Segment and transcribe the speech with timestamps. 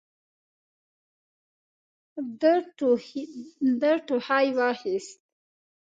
[2.41, 2.53] ده
[4.05, 5.17] ټوخي واخيست.